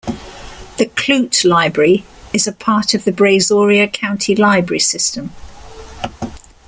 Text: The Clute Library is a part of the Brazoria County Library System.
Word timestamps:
The 0.77 0.87
Clute 0.95 1.45
Library 1.47 2.05
is 2.33 2.47
a 2.47 2.51
part 2.51 2.95
of 2.95 3.03
the 3.03 3.11
Brazoria 3.11 3.87
County 3.93 4.33
Library 4.35 4.79
System. 4.79 5.29